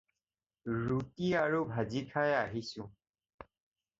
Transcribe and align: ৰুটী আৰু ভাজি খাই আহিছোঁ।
ৰুটী 0.85 1.27
আৰু 1.41 1.59
ভাজি 1.73 2.03
খাই 2.13 2.33
আহিছোঁ। 2.37 2.87